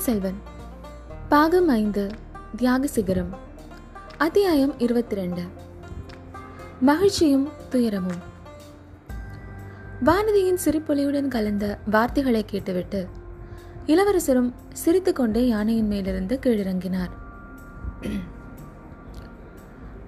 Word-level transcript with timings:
பொன்னியின் 0.00 0.22
செல்வன். 0.22 0.54
பாகம் 1.28 1.68
ஐந்து 1.68 2.10
தியாக 2.56 2.86
சிகரம். 2.86 3.36
அத்தியாயம் 4.18 4.78
இருபத்தி 4.78 5.14
ரெண்டு 5.14 5.42
மகிழ்ச்சியும் 6.80 7.48
துயரமும். 7.68 8.20
வானதியின் 10.04 10.58
சிரிப்பொலியுடன் 10.64 11.28
கலந்த 11.28 11.78
வார்த்தைகளை 11.90 12.44
கேட்டுவிட்டு 12.44 13.08
இளவரசரும் 13.86 14.54
சிரித்துக்கொண்டே 14.72 15.48
யானையின் 15.48 15.86
மேலிருந்து 15.86 16.38
கீழிறங்கினார். 16.42 17.10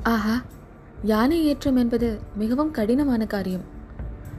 ஆஹா 0.03 0.43
யானை 1.03 1.45
ஏற்றம் 1.45 1.77
என்பது 1.77 2.19
மிகவும் 2.35 2.71
கடினமான 2.71 3.27
காரியம். 3.27 3.65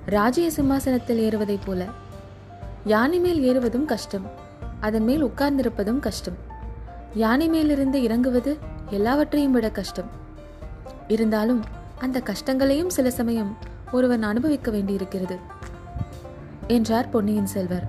ராஜ்ய 0.05 0.51
சிம்மாசனத்தில் 0.51 1.19
ஏறுவதைப் 1.19 1.65
போல 1.65 1.85
யானை 2.85 3.19
மேல் 3.19 3.41
ஏறுவதும் 3.41 3.85
கஷ்டம். 3.85 4.42
அதன் 4.83 5.03
மேல் 5.03 5.25
உட்கார்ந்திருப்பதும் 5.25 5.99
கஷ்டம். 5.99 6.37
யானை 7.13 7.47
மேலிருந்து 7.49 8.01
இறங்குவது 8.01 8.57
எல்லாவற்றையும் 8.89 9.51
விட 9.51 9.69
கஷ்டம். 9.69 10.09
இருந்தாலும் 11.07 11.61
அந்த 11.99 12.19
கஷ்டங்களையும் 12.19 12.89
சில 12.89 13.11
சமயம் 13.11 13.57
ஒருவன் 13.91 14.23
அனுபவிக்க 14.23 14.71
வேண்டியிருக்கிறது 14.71 15.35
என்றார் 16.67 17.09
பொன்னியின் 17.09 17.45
செல்வர். 17.45 17.87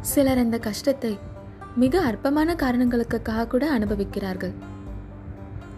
சிலர் 0.00 0.38
அந்த 0.38 0.58
கஷ்டத்தை 0.58 1.18
மிக 1.76 2.00
அற்பமான 2.00 2.54
காரணங்களுக்காக 2.54 3.46
கூட 3.46 3.64
அனுபவிக்கிறார்கள். 3.78 4.54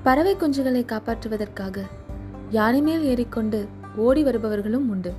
பறவை 0.02 0.36
குஞ்சுகளை 0.36 0.82
காப்பாற்றுவதற்காக 0.84 1.78
யானை 2.50 2.82
மேல் 2.82 3.04
ஏறிக்கொண்டு 3.04 3.68
ஓடி 3.96 4.22
வருபவர்களும் 4.22 4.88
உண்டு 4.88 5.12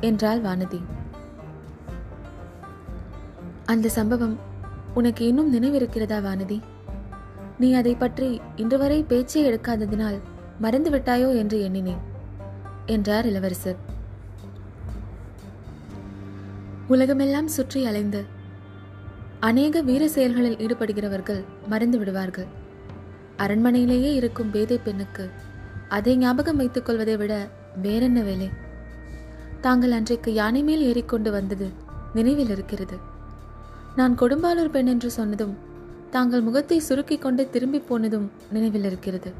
என்றாள் 0.00 0.40
வானதி. 0.40 0.80
அந்த 3.70 3.88
சம்பவம் 3.88 4.36
உனக்கு 4.94 5.26
இன்னும் 5.26 5.50
நினைவிருக்கிறதா 5.54 6.18
வானதி? 6.26 6.56
நீ 7.58 7.72
அதை 7.72 7.94
பற்றி 7.94 8.40
இன்று 8.56 8.78
வரை 8.78 9.02
பேச்சே 9.02 9.40
எடுக்காததினால் 9.50 10.18
மறந்து 10.58 10.90
விட்டாயோ 10.90 11.28
என்று 11.36 11.62
எண்ணினேன் 11.62 12.00
என்றார் 12.86 13.26
இளவரசர். 13.26 13.76
உலகமெல்லாம் 16.88 17.48
சுற்றி 17.48 17.84
அலைந்து 17.84 18.24
அநேக 19.40 19.80
வீர 19.80 20.08
செயல்களில் 20.08 20.56
ஈடுபடுகிறவர்கள் 20.56 21.42
மறந்து 21.66 21.98
விடுவார்கள். 21.98 22.48
அரண்மனையிலேயே 23.36 24.10
இருக்கும் 24.14 24.50
பேதை 24.50 24.78
பெண்ணுக்கு 24.78 25.30
அதை 25.88 26.16
ஞாபகம் 26.16 26.56
வைத்துக் 26.56 26.84
கொள்வதை 26.84 27.16
விட 27.16 27.34
வேறென்ன 27.82 28.20
வேலை? 28.22 28.50
தாங்கள் 29.60 29.90
அன்றைக்கு 29.90 30.32
யானை 30.34 30.62
மேல் 30.62 30.80
ஏறிக்கொண்டு 30.80 31.30
வந்தது 31.30 31.68
நினைவில் 32.14 32.48
இருக்கிறது. 32.48 33.09
நான் 33.96 34.18
கொடும்பாலூர் 34.18 34.70
பெண் 34.70 34.86
என்று 34.86 35.10
சொன்னதும் 35.10 35.56
தாங்கள் 36.10 36.40
முகத்தை 36.40 36.78
சுருக்கிக் 36.78 37.22
கொண்டு 37.22 37.50
திரும்பி 37.50 37.80
போனதும் 37.80 38.30
நினைவில் 38.50 38.84
இருக்கிறது. 38.84 39.32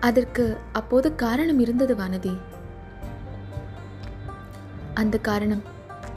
அதற்கு 0.00 0.56
அப்போது 0.72 1.14
காரணம் 1.14 1.58
இருந்தது 1.58 1.94
வானதி. 1.94 2.38
அந்த 4.94 5.18
காரணம் 5.18 5.62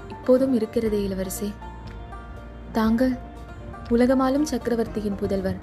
இப்போதும் 0.09 0.53
இருக்கிறதே 0.53 1.07
இளவரசே. 1.07 1.53
தாங்கள் 2.71 3.13
உலகமாலும் 3.89 4.45
சக்கரவர்த்தியின் 4.45 5.17
புதல்வர் 5.21 5.59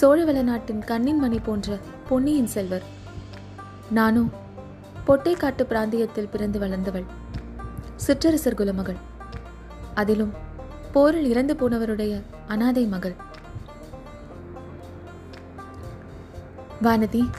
சோழவள 0.00 0.42
நாட்டின் 0.42 0.84
கண்ணின் 0.84 1.18
மணி 1.18 1.38
போன்ற 1.38 1.78
பொன்னியின் 2.08 2.46
செல்வர். 2.46 2.82
நானும் 3.90 4.32
பொட்டைக்காட்டு 5.06 5.62
பிராந்தியத்தில் 5.62 6.30
பிறந்து 6.30 6.58
வளர்ந்தவள். 6.58 7.04
சிற்றரசர் 8.06 8.54
குலமகள் 8.54 8.96
அதிலும் 9.94 10.32
போரில் 10.92 11.26
இறந்து 11.26 11.54
போனவருடைய 11.54 12.22
அனாதை 12.46 12.86
மகள். 12.86 13.14
வானதி 16.82 17.30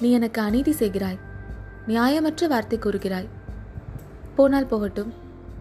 நீ 0.00 0.10
எனக்கு 0.10 0.42
அநீதி 0.42 0.72
செய்கிறாய். 0.72 1.18
நியாயமற்ற 1.86 2.46
வார்த்தை 2.48 2.78
கூறுகிறாய். 2.78 3.28
போனால் 4.36 4.66
போகட்டும். 4.66 5.12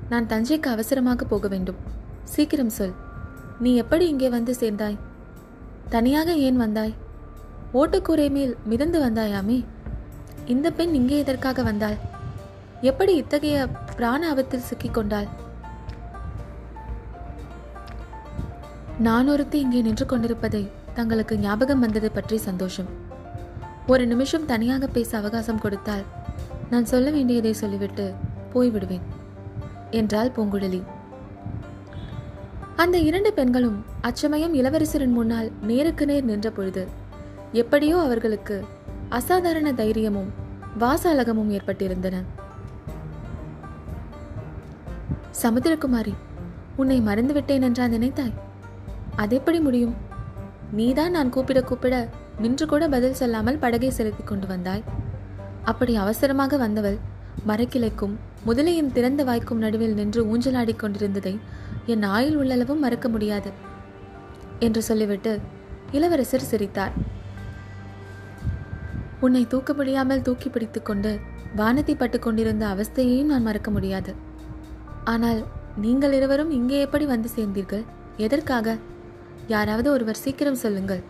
நான் 0.09 0.25
தஞ்சைக்கு 0.25 0.67
அவசரமாக 0.69 1.25
போக 1.25 1.47
வேண்டும். 1.47 1.75
சீக்கிரம் 2.23 2.69
சொல். 2.69 2.93
நீ 3.59 3.75
எப்படி 3.75 4.07
இங்கே 4.07 4.29
வந்து 4.29 4.55
சேர்ந்தாய்? 4.55 4.97
தனியாக 5.89 6.33
ஏன் 6.33 6.57
வந்தாய்? 6.57 6.93
ஓட்டுக்கூரை 7.73 8.29
மேல் 8.29 8.57
மிதந்து 8.65 9.05
வந்தாயாமே? 9.05 9.65
இந்த 10.45 10.71
பெண் 10.71 10.93
இங்கே 10.93 11.17
எதற்காக 11.17 11.63
வந்தாள்? 11.63 12.08
எப்படி 12.81 13.15
இத்தகைய 13.15 13.67
பிராண 13.95 14.29
ஆபத்தில் 14.29 14.59
சிக்கிக் 14.59 14.93
கொண்டாள்? 14.93 15.27
நான் 18.99 19.27
ஒருத்தி 19.27 19.59
இங்கே 19.59 19.81
நின்று 19.81 20.05
கொண்டிருப்பதை 20.05 20.71
தங்களுக்கு 20.93 21.37
ஞாபகம் 21.37 21.79
வந்தது 21.79 22.11
பற்றி 22.11 22.37
சந்தோஷம். 22.37 22.89
ஒரு 23.87 24.05
நிமிஷம் 24.05 24.45
தனியாக 24.45 24.87
பேச 24.87 25.17
அவகாசம் 25.17 25.59
கொடுத்தால் 25.59 26.05
நான் 26.69 26.85
சொல்ல 26.85 27.09
வேண்டியதை 27.09 27.53
சொல்லிவிட்டு 27.53 28.13
போய்விடுவேன் 28.53 29.05
என்றாள் 29.91 30.33
பூங்குழலி. 30.37 30.81
அந்த 32.75 32.97
இரண்டு 32.97 33.33
பெண்களும் 33.33 33.85
அச்சமயம் 34.01 34.53
இளவரசரின் 34.53 35.15
முன்னால் 35.19 35.51
நேருக்கு 35.61 36.05
நேர் 36.05 36.23
நின்ற 36.23 36.49
பொழுது 36.49 36.87
எப்படியோ 37.51 37.97
அவர்களுக்கு 37.99 38.65
அசாதாரண 39.09 39.73
தைரியமும் 39.73 40.29
வாசாலகமும் 40.79 41.53
ஏற்பட்டிருந்தன. 41.57 42.17
சமுத்திரகுமாரி 45.31 46.13
உன்னை 46.75 47.01
மறந்துவிட்டேன் 47.01 47.61
என்றா 47.61 47.85
நினைத்தாய்? 47.85 48.33
அதெப்படி 49.15 49.59
முடியும்? 49.59 49.95
நீதான் 50.71 51.11
நான் 51.11 51.29
கூப்பிட 51.29 51.61
கூப்பிட 51.61 52.09
நின்று 52.39 52.65
கூட 52.65 52.87
பதில் 52.87 53.13
சொல்லாமல் 53.13 53.57
படகை 53.57 53.89
செலுத்தி 53.89 54.23
கொண்டு 54.23 54.47
வந்தாய். 54.47 54.83
அப்படி 55.63 55.95
அவசரமாக 55.95 56.57
வந்தவள் 56.57 56.97
மரக்கிளைக்கும் 57.47 58.15
முதலையும் 58.47 58.91
திறந்த 58.91 59.23
வாய்க்கும் 59.23 59.57
நடுவில் 59.57 59.93
நின்று 59.93 60.25
ஊஞ்சலாடிக் 60.25 60.75
கொண்டிருந்ததை 60.75 61.39
என் 61.85 62.03
ஆயுள் 62.03 62.37
உள்ளளவும் 62.37 62.79
மறக்க 62.79 63.09
முடியாது 63.09 63.51
என்று 64.59 64.81
சொல்லிவிட்டு 64.81 65.39
இளவரசர் 65.91 66.41
சிரித்தார். 66.41 66.91
உன்னை 69.19 69.47
தூக்க 69.47 69.73
முடியாமல் 69.73 70.21
தூக்கி 70.21 70.49
பிடித்துக்கொண்டு 70.49 71.19
வானத்தை 71.55 71.95
பட்டுக் 71.95 72.21
கொண்டிருந்த 72.21 72.65
அவஸ்தையையும் 72.67 73.25
நான் 73.25 73.41
மறக்க 73.41 73.71
முடியாது. 73.71 74.27
ஆனால் 75.03 75.45
நீங்கள் 75.75 76.13
இருவரும் 76.13 76.51
இங்கே 76.51 76.81
எப்படி 76.81 77.05
வந்து 77.05 77.29
சேர்ந்தீர்கள்? 77.35 77.85
எதற்காக? 78.17 78.77
யாராவது 79.47 79.91
ஒருவர் 79.91 80.15
சீக்கிரம் 80.15 80.55
சொல்லுங்கள். 80.55 81.03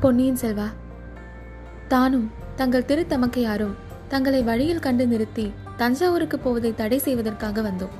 பொன்னியின் 0.00 0.38
செல்வா 0.40 0.66
தானும் 1.88 2.30
தங்கள் 2.56 2.84
திருத்தமக்கையாரும் 2.84 3.74
தங்களை 4.08 4.42
வழியில் 4.42 4.78
கண்டு 4.78 5.06
நிறுத்தி 5.06 5.52
தஞ்சாவூருக்கு 5.76 6.38
போவதை 6.38 6.74
தடை 6.74 6.98
செய்வதற்காக 6.98 7.62
வந்தோம். 7.62 7.94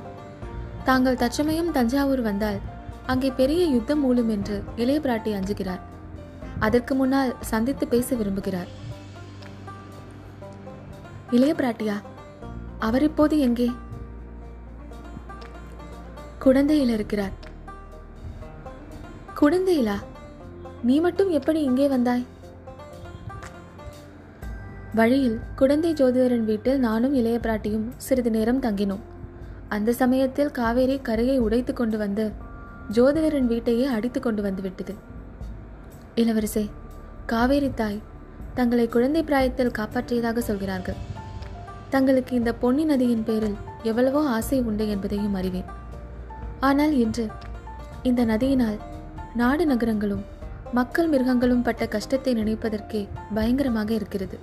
தாங்கள் 0.83 1.15
தற்சமயம் 1.15 1.71
தஞ்சாவூர் 1.71 2.21
வந்தால் 2.21 2.59
அங்கே 3.05 3.29
பெரிய 3.29 3.65
யுத்தம் 3.65 3.99
மூலம் 3.99 4.29
என்று 4.29 4.63
இளைய 4.75 4.99
பிராட்டி 4.99 5.31
அஞ்சுகிறார். 5.39 5.79
அதற்கு 6.59 6.95
முன்னால் 6.95 7.35
சந்தித்து 7.39 7.87
பேச 7.87 8.15
விரும்புகிறார். 8.15 8.67
இளைய 11.31 11.55
பிராட்டியா 11.57 12.01
அவர் 12.87 13.03
இப்போது 13.03 13.35
எங்கே? 13.39 13.67
குழந்தையில் 16.39 16.89
இருக்கிறார். 16.89 17.35
குழந்தையிலா 19.41 19.97
நீ 20.83 20.95
மட்டும் 20.99 21.29
எப்படி 21.29 21.59
இங்கே 21.61 21.87
வந்தாய்? 21.87 22.25
வழியில் 24.95 25.37
குழந்தை 25.55 25.91
ஜோதிடரின் 25.93 26.45
வீட்டில் 26.49 26.79
நானும் 26.79 27.13
இளைய 27.13 27.37
பிராட்டியும் 27.43 27.87
சிறிது 27.97 28.31
நேரம் 28.31 28.61
தங்கினோம். 28.61 29.03
அந்த 29.69 29.93
சமயத்தில் 30.01 30.51
காவேரி 30.51 30.97
கரையை 31.01 31.37
உடைத்து 31.39 31.73
கொண்டு 31.73 31.97
வந்து 31.97 32.25
ஜோதிடரின் 32.91 33.49
வீட்டையே 33.53 33.85
அடித்து 33.95 34.19
கொண்டு 34.19 34.41
வந்து 34.41 34.61
விட்டது. 34.61 34.95
இளவரசே 36.15 36.65
காவேரி 37.25 37.71
தாய் 37.73 38.03
தங்களை 38.53 38.87
குழந்தை 38.87 39.23
பிராயத்தில் 39.23 39.75
காப்பாற்றியதாக 39.79 40.39
சொல்கிறார்கள். 40.49 41.01
தங்களுக்கு 41.93 42.33
இந்த 42.39 42.51
பொன்னி 42.61 42.83
நதியின் 42.83 43.25
பேரில் 43.27 43.57
எவ்வளவோ 43.89 44.21
ஆசை 44.35 44.59
உண்டு 44.69 44.85
என்பதையும் 44.93 45.35
அறிவேன். 45.39 45.69
ஆனால் 46.67 46.93
இன்று 47.03 47.25
இந்த 48.09 48.21
நதியினால் 48.25 48.77
நாடு 49.41 49.63
நகரங்களும் 49.65 50.23
மக்கள் 50.77 51.09
மிருகங்களும் 51.13 51.63
பட்ட 51.67 51.83
கஷ்டத்தை 51.95 52.31
நினைப்பதற்கே 52.33 53.01
பயங்கரமாக 53.37 53.91
இருக்கிறது. 53.93 54.37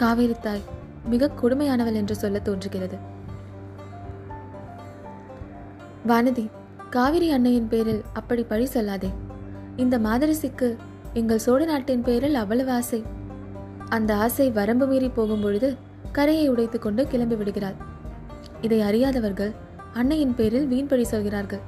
காவேரி 0.00 0.36
தாய் 0.40 0.64
மிக 1.12 1.30
கொடுமையானவள் 1.40 1.98
என்று 2.00 2.14
சொல்ல 2.22 2.38
தோன்றுகிறது. 2.38 2.96
வானதி 6.10 6.44
காவிரி 6.96 7.28
அன்னையின் 7.36 7.70
பேரில் 7.72 8.02
அப்படி 8.12 8.42
பழி 8.52 8.66
சொல்லாதே. 8.74 9.10
இந்த 9.76 9.96
மாதரசிக்கு 10.06 10.68
எங்கள் 11.20 11.44
சோழ 11.46 11.60
நாட்டின் 11.64 12.06
பேரில் 12.08 12.40
அவ்வளவு 12.42 12.72
ஆசை. 12.78 13.00
அந்த 13.96 14.10
ஆசை 14.24 14.46
வரம்பு 14.50 14.86
மீறி 14.86 15.08
போகும் 15.08 15.44
பொழுது 15.46 15.68
கரையை 16.16 16.46
உடைத்து 16.48 16.78
கொண்டு 16.78 17.02
கிளம்பி 17.06 17.34
விடுகிறாள். 17.34 17.76
இதை 18.60 18.78
அறியாதவர்கள் 18.80 19.52
அன்னையின் 19.92 20.34
பேரில் 20.34 20.68
வீண்பழி 20.72 21.04
சொல்கிறார்கள். 21.12 21.62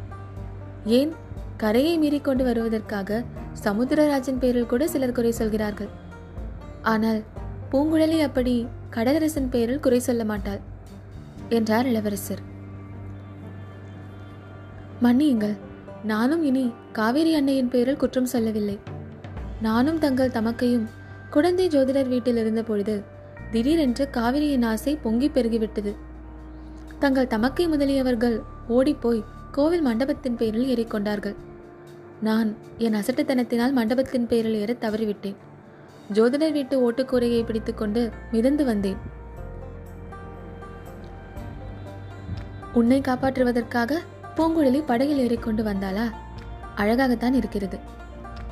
ஏன்? 0.98 1.12
கரையை 1.56 1.94
மீறிக்கொண்டு 1.98 2.42
வருவதற்காக 2.48 3.20
சமுத்திரராஜன் 3.64 4.38
பேரில் 4.38 4.70
கூட 4.72 4.82
சிலர் 4.88 5.12
குறை 5.12 5.32
சொல்கிறார்கள். 5.32 5.90
ஆனால் 6.82 7.20
பூங்குழலி 7.72 8.18
அப்படி 8.20 8.54
கடலரசன் 8.90 9.50
பேரில் 9.50 9.80
குறை 9.80 10.00
சொல்ல 10.00 10.22
மாட்டாள் 10.24 10.60
என்றார் 11.48 11.86
இளவரசர். 11.86 12.42
மன்னியுங்கள் 15.02 15.56
நானும் 16.04 16.42
இனி 16.42 16.64
காவேரி 16.92 17.32
அன்னையின் 17.34 17.68
பேரில் 17.68 18.00
குற்றம் 18.02 18.32
சொல்லவில்லை. 18.34 18.78
நானும் 19.60 19.98
தங்கள் 19.98 20.34
தமக்கையும் 20.38 20.88
குழந்தை 21.30 21.68
ஜோதிடர் 21.68 22.08
வீட்டில் 22.08 22.36
இருந்த 22.36 22.62
பொழுது 22.62 22.96
திடீரென்று 23.50 24.08
காவிரியின் 24.12 24.64
ஆசை 24.64 24.96
பொங்கி 24.96 25.28
பெருகிவிட்டது. 25.28 25.96
தங்கள் 26.98 27.26
தமக்கை 27.26 27.68
முதலியவர்கள் 27.68 28.42
ஓடிப்போய் 28.68 29.24
கோவில் 29.50 29.82
மண்டபத்தின் 29.82 30.36
பேரில் 30.36 30.68
ஏறிக்கொண்டார்கள். 30.74 31.34
நான் 32.20 32.56
என் 32.78 32.94
அசட்டுத்தனத்தினால் 32.94 33.72
மண்டபத்தின் 33.72 34.26
பேரில் 34.26 34.54
ஏற 34.54 34.76
தவறிவிட்டேன். 34.80 35.36
ஜோதிடர் 36.12 36.52
வீட்டு 36.52 36.90
ஓட்டுக்கூரையை 36.90 37.44
பிடித்துக்கொண்டு 37.44 38.10
மிதந்து 38.32 38.64
வந்தேன். 38.64 38.96
உன்னை 42.72 43.00
காப்பாற்றுவதற்காக 43.00 43.92
பூங்குழலி 44.36 44.82
படகில் 44.86 45.18
ஏறிக்கொண்டு 45.18 45.62
வந்தாளா? 45.62 46.10
அழகாகத்தான் 46.76 47.34
இருக்கிறது. 47.34 47.78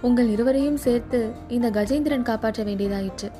உங்கள் 0.02 0.28
இருவரையும் 0.28 0.76
சேர்த்து 0.76 1.32
இந்த 1.48 1.70
கஜேந்திரன் 1.70 2.22
காப்பாற்ற 2.22 2.64
வேண்டியதாயிற்று. 2.64 3.30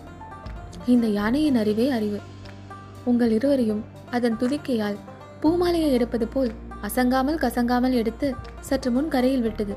இந்த 0.87 1.07
யானையின் 1.07 1.55
அறிவே 1.55 1.91
அறிவு. 1.91 2.19
உங்கள் 3.05 3.31
இருவரையும் 3.31 3.83
அதன் 4.11 4.37
துதிக்கையால் 4.37 4.99
பூமாலையை 5.43 5.91
எடுப்பது 5.91 6.27
போல் 6.29 6.51
அசங்காமல் 6.83 7.43
கசங்காமல் 7.45 7.93
எடுத்து 7.93 8.29
சற்று 8.61 8.91
முன் 8.91 9.09
கரையில் 9.09 9.41
விட்டது. 9.41 9.75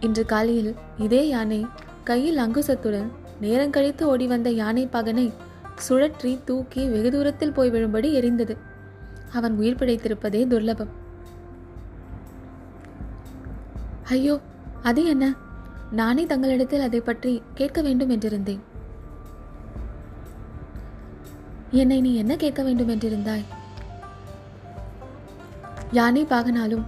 இன்று 0.00 0.24
காலையில் 0.24 0.72
இதே 0.98 1.28
யானை 1.28 1.60
கையில் 2.04 2.36
அங்குசத்துடன் 2.36 3.08
நேரங்கழித்து 3.40 4.02
ஓடி 4.02 4.26
வந்த 4.26 4.50
யானை 4.50 4.84
பகனை 4.86 5.26
சுழற்றி 5.88 6.32
தூக்கி 6.44 6.84
வெகு 6.86 7.10
தூரத்தில் 7.10 7.52
போய் 7.52 7.70
விழும்படி 7.70 8.08
எரிந்தது. 8.20 8.56
அவன் 9.32 9.56
உயிர் 9.56 9.76
பிழைத்திருப்பதே 9.76 10.40
துர்லபம். 10.46 10.92
ஐயோ 14.08 14.34
அது 14.82 15.04
என்ன? 15.04 15.24
நானே 15.90 16.24
தங்களிடத்தில் 16.26 16.80
அதை 16.80 17.00
பற்றி 17.00 17.42
கேட்க 17.54 17.82
வேண்டும் 17.82 18.10
என்றிருந்தேன். 18.10 18.62
என்னை 21.70 22.00
நீ 22.00 22.14
என்ன 22.14 22.36
கேட்க 22.36 22.62
வேண்டும் 22.62 22.88
என்றிருந்தாய்? 22.88 23.44
யானை 25.92 26.24
பாகனாலும் 26.24 26.84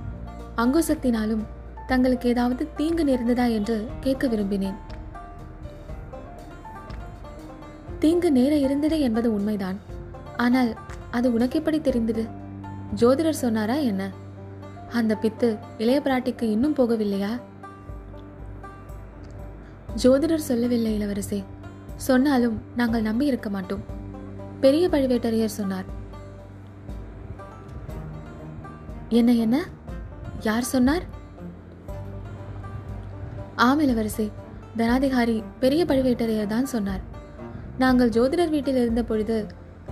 அங்குசத்தினாலும் 0.56 1.42
தங்களுக்கு 1.86 2.28
ஏதாவது 2.28 2.68
தீங்கு 2.76 3.04
நேர்ந்ததா 3.04 3.50
என்று 3.50 3.88
கேட்க 4.00 4.26
விரும்பினேன். 4.26 4.74
தீங்கு 7.98 8.32
நேர 8.32 8.56
இருந்ததே 8.56 9.00
என்பது 9.00 9.32
உண்மைதான். 9.32 9.78
ஆனால் 10.36 10.76
அது 11.10 11.32
உனக்கு 11.32 11.58
எப்படி 11.58 11.80
தெரிந்தது? 11.80 12.26
ஜோதிடர் 12.94 13.42
சொன்னாரா 13.44 13.74
என்ன? 13.74 14.10
அந்த 14.90 15.18
பித்து 15.22 15.58
இளைய 15.78 16.00
பிராட்டிக்கு 16.04 16.42
இன்னும் 16.42 16.74
போகவில்லையா? 16.74 17.40
ஜோதிடர் 20.02 20.48
சொல்லவில்லை 20.50 20.98
இளவரசே. 20.98 21.44
சொன்னாலும் 21.96 22.62
நாங்கள் 22.76 23.02
நம்பி 23.02 23.26
இருக்க 23.26 23.50
மாட்டோம். 23.50 23.98
பெரிய 24.60 24.88
பழுவேட்டரையர் 24.88 25.56
சொன்னார். 25.58 25.84
என்ன 29.08 29.32
என்ன? 29.32 29.64
யார் 30.40 30.62
சொன்னார்? 30.62 31.02
ஆம் 33.56 33.80
தனாதிகாரி 34.76 35.42
பெரிய 35.60 35.84
பழுவேட்டரையர் 35.84 36.46
தான் 36.46 36.66
சொன்னார். 36.66 37.00
நாங்கள் 37.78 38.08
ஜோதிடர் 38.08 38.48
வீட்டில் 38.48 38.76
இருந்த 38.76 39.02
பொழுது 39.02 39.46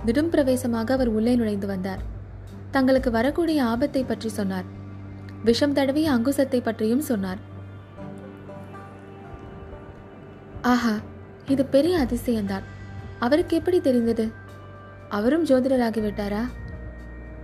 திடும் 0.05 0.27
பிரவேசமாக 0.27 0.93
அவர் 0.93 1.07
உள்ளே 1.07 1.35
நுழைந்து 1.35 1.67
வந்தார். 1.67 2.01
தங்களுக்கு 2.71 3.11
வரக்கூடிய 3.11 3.63
ஆபத்தை 3.63 4.03
பற்றி 4.03 4.29
சொன்னார். 4.29 4.63
விஷம் 5.43 5.73
தடவிய 5.73 6.11
அங்குசத்தை 6.11 6.59
பற்றியும் 6.63 7.01
சொன்னார். 7.01 7.37
ஆஹா 10.61 10.95
இது 11.47 11.65
பெரிய 11.65 11.97
அதிசயம்தான். 11.97 12.63
அவருக்கு 13.19 13.57
எப்படி 13.57 13.81
தெரிந்தது? 13.81 14.38
அவரும் 15.09 15.45
ஜோதிடராகிவிட்டாரா? 15.45 16.41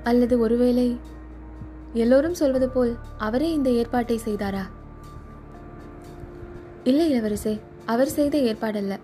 அல்லது 0.04 0.40
ஒருவேளை 0.40 1.00
எல்லோரும் 1.94 2.34
சொல்வது 2.34 2.70
போல் 2.70 2.98
அவரே 3.18 3.52
இந்த 3.52 3.70
ஏற்பாட்டை 3.70 4.20
செய்தாரா? 4.26 4.64
இல்லை 6.84 7.06
இளவரசே 7.14 7.54
அவர் 7.86 8.08
செய்த 8.08 8.38
ஏற்பாடல்ல. 8.38 9.00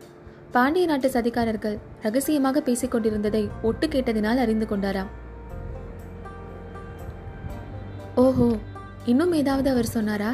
பாண்டிய 0.51 0.85
நாட்டு 0.85 1.09
சதிகாரர்கள் 1.09 1.77
ரகசியமாக 2.01 2.61
பேசிக் 2.61 2.91
கொண்டிருந்ததை 2.91 3.49
ஒட்டு 3.61 3.87
கேட்டதினால் 3.87 4.37
அறிந்து 4.37 4.65
கொண்டாராம். 4.65 5.11
ஓஹோ 8.15 8.47
இன்னும் 9.05 9.33
ஏதாவது 9.33 9.69
அவர் 9.69 9.93
சொன்னாரா? 9.95 10.31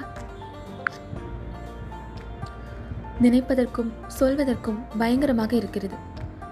நினைப்பதற்கும் 3.22 3.92
சொல்வதற்கும் 4.20 4.80
பயங்கரமாக 4.98 5.56
இருக்கிறது. 5.56 5.96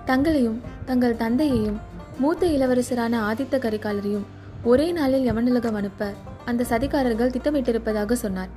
தங்களையும் 0.05 0.61
தங்கள் 0.85 1.17
தந்தையையும் 1.17 1.79
மூத்த 2.19 2.47
இளவரசரான 2.47 3.13
ஆதித்த 3.29 3.55
கரிகாலரையும் 3.57 4.25
ஒரே 4.63 4.91
நாளில் 4.91 5.25
யமனுலகம் 5.31 5.73
அனுப்ப 5.73 6.13
அந்த 6.45 6.65
சதிகாரர்கள் 6.69 7.33
திட்டமிட்டிருப்பதாக 7.35 8.13
சொன்னார். 8.13 8.49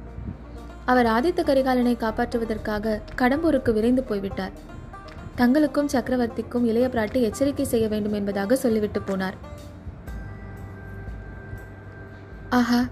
அவர் 0.85 1.07
ஆதித்த 1.07 1.41
கரிகாலனை 1.43 1.95
காப்பாற்றுவதற்காக 1.97 3.01
கடம்பூருக்கு 3.19 3.73
விரைந்து 3.73 4.03
போய்விட்டார். 4.03 4.53
தங்களுக்கும் 5.37 5.89
சக்கரவர்த்திக்கும் 5.93 6.65
இளைய 6.65 6.89
பிராட்டி 6.89 7.21
எச்சரிக்கை 7.21 7.65
செய்ய 7.65 7.89
வேண்டும் 7.89 8.13
என்பதாக 8.13 8.57
சொல்லிவிட்டு 8.57 9.01
போனார். 9.01 9.37
ஆஹா 12.51 12.85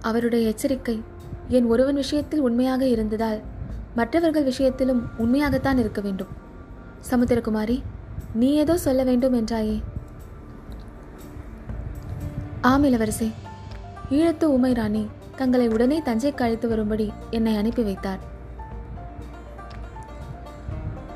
அவருடைய 0.00 0.48
எச்சரிக்கை 0.48 1.02
என் 1.48 1.64
ஒருவன் 1.64 1.94
விஷயத்தில் 1.94 2.40
உண்மையாக 2.40 2.86
இருந்ததால் 2.86 3.40
மற்றவர்கள் 3.94 4.42
விஷயத்திலும் 4.42 5.08
உண்மையாகத்தான் 5.18 5.78
இருக்க 5.78 6.00
வேண்டும். 6.00 6.28
சமுத்திரகுமாரி 7.10 7.82
நீ 8.34 8.48
ஏதோ 8.54 8.76
சொல்ல 8.76 9.04
வேண்டும் 9.04 9.34
என்றாயே. 9.34 9.82
ஆம் 12.60 12.84
இளவரசே. 12.84 13.28
ஈழத்து 14.10 14.44
உமை 14.44 14.72
ராணி 14.72 15.02
தங்களை 15.36 15.68
உடனே 15.68 15.98
தஞ்சைக்கு 16.00 16.42
அழைத்து 16.42 16.68
வரும்படி 16.68 17.12
என்னை 17.30 17.56
அனுப்பி 17.56 17.82
வைத்தார். 17.82 18.20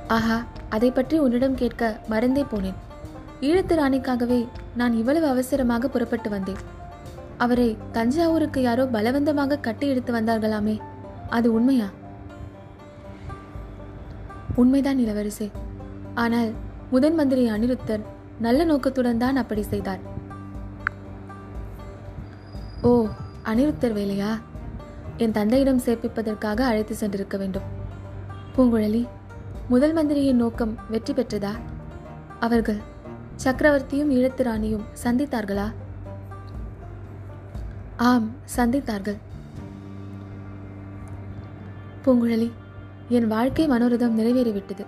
ஆஹா 0.09 0.45
அதை 0.69 0.91
பற்றி 0.91 1.19
உன்னிடம் 1.19 1.55
கேட்க 1.55 2.01
மறந்தே 2.09 2.43
போனேன். 2.43 2.79
ஈழத்து 3.41 3.75
ராணிக்காகவே 3.83 4.49
நான் 4.75 4.93
இவ்வளவு 4.93 5.27
அவசரமாக 5.27 5.89
புறப்பட்டு 5.89 6.31
வந்தேன். 6.31 6.63
அவரை 7.37 7.79
தஞ்சாவூருக்கு 7.93 8.63
யாரோ 8.63 8.85
பலவந்தமாக 8.85 9.59
கட்டி 9.59 9.89
எடுத்து 9.89 10.13
வந்தார்களாமே 10.13 10.77
அது 11.29 11.53
உண்மையா? 11.53 11.89
உண்மைதான் 14.55 14.99
இளவரசே. 14.99 15.51
ஆனால் 16.15 16.51
முதன் 16.91 17.15
மந்திரி 17.15 17.51
அனிருத்தர் 17.51 18.03
நல்ல 18.39 18.65
நோக்கத்துடன் 18.65 19.19
தான் 19.19 19.37
அப்படி 19.37 19.63
செய்தார். 19.63 19.99
ஓ 22.83 23.07
அனிருத்தர் 23.45 23.97
வேலையா? 23.97 24.41
என் 25.17 25.33
தந்தையிடம் 25.33 25.81
சேர்ப்பிப்பதற்காக 25.81 26.61
அழைத்து 26.61 26.97
சென்றிருக்க 27.01 27.39
வேண்டும். 27.39 27.63
பூங்குழலி 28.57 29.09
முதல் 29.69 29.93
மந்திரியின் 29.93 30.37
நோக்கம் 30.37 30.79
வெற்றி 30.89 31.13
பெற்றதா? 31.13 31.53
அவர்கள் 32.41 32.81
சக்கரவர்த்தியும் 33.45 34.13
ஈழத்து 34.13 34.43
ராணியும் 34.43 34.85
சந்தித்தார்களா? 35.05 35.73
ஆம் 37.97 38.31
சந்தித்தார்கள். 38.57 39.19
பூங்குழலி 42.05 42.51
என் 43.09 43.27
வாழ்க்கை 43.27 43.69
மனோரதம் 43.69 44.19
நிறைவேறிவிட்டது. 44.19 44.87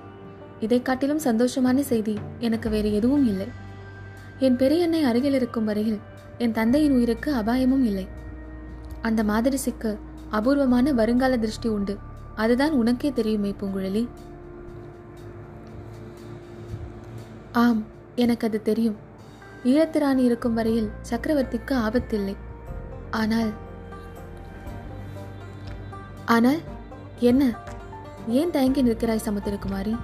இதை 0.61 0.83
காட்டிலும் 0.83 1.25
சந்தோஷமான 1.25 1.81
செய்தி 1.81 2.15
எனக்கு 2.39 2.71
வேறு 2.71 2.93
எதுவும் 2.93 3.27
இல்லை. 3.27 3.49
என் 4.39 4.57
பெரியண்ணை 4.57 5.03
அருகில் 5.03 5.35
இருக்கும் 5.35 5.65
வரையில் 5.65 5.99
என் 6.39 6.53
தந்தையின் 6.53 6.93
உயிருக்கு 6.93 7.35
அபாயமும் 7.35 7.85
இல்லை. 7.85 8.07
அந்த 9.03 9.25
மாதரிசிக்கு 9.25 9.99
அபூர்வமான 10.31 10.93
வருங்கால 10.93 11.37
திருஷ்டி 11.37 11.69
உண்டு. 11.69 11.99
அதுதான் 12.35 12.71
உனக்கே 12.71 13.13
தெரியுமே 13.13 13.55
பூங்குழலி. 13.61 14.09
ஆம் 17.53 17.85
எனக்கு 18.15 18.47
அது 18.47 18.63
தெரியும். 18.63 18.97
ஈழத்து 19.65 19.99
ராணி 19.99 20.23
இருக்கும் 20.25 20.55
வரையில் 20.55 20.91
சக்கரவர்த்திக்கு 21.11 21.75
ஆபத்தில்லை. 21.87 22.37
ஆனால் 23.11 23.51
ஆனால் 26.25 26.61
என்ன? 27.19 27.43
ஏன் 28.29 28.51
தயங்கி 28.51 28.83
நிற்கிறாய் 28.83 29.27
சமுத்திரகுமாரி? 29.27 29.97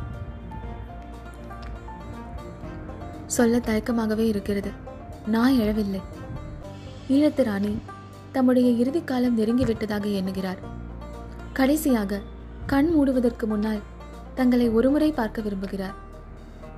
சொல்ல 3.35 3.59
தயக்கமாகவே 3.59 4.25
இருக்கிறது. 4.33 4.71
நான் 5.27 5.53
எழவில்லை. 5.53 6.01
ஈழத்து 7.09 7.43
ராணி 7.43 7.73
தம்முடைய 8.33 8.69
இறுதி 8.71 9.03
காலம் 9.05 9.37
நெருங்கிவிட்டதாக 9.39 10.07
எண்ணுகிறார். 10.15 10.61
கடைசியாக 11.53 12.21
கண் 12.67 12.89
மூடுவதற்கு 12.95 13.47
முன்னால் 13.47 13.83
தங்களை 14.35 14.67
ஒருமுறை 14.69 15.11
பார்க்க 15.13 15.43
விரும்புகிறார் 15.43 15.97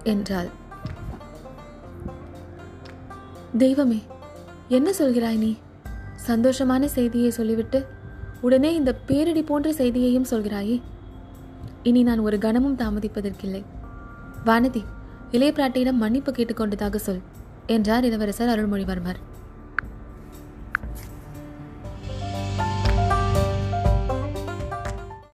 என்றாள். 0.04 0.50
தெய்வமே 3.58 4.00
என்ன 4.68 4.88
சொல்கிறாய் 4.98 5.38
நீ? 5.38 5.52
சந்தோஷமான 6.26 6.84
செய்தியை 6.84 7.30
சொல்லிவிட்டு 7.30 7.80
உடனே 8.40 8.70
இந்த 8.74 8.92
பேரிடி 9.06 9.42
போன்ற 9.42 9.72
செய்தியையும் 9.72 10.30
சொல்கிறாயே? 10.30 10.76
இனி 11.82 12.02
நான் 12.02 12.18
ஒரு 12.18 12.38
கணமும் 12.38 12.76
தாமதிப்பதற்கில்லை. 12.76 13.62
வானதி 14.46 14.82
இளைய 15.30 15.52
பிராட்டியிடம் 15.56 16.02
மன்னிப்பு 16.02 16.32
கேட்டுக்கொண்டதாக 16.32 16.96
சொல் 16.96 17.22
என்றார் 17.66 18.04
இளவரசர் 18.04 18.48
அருள்மொழிவர்மர். 18.48 19.18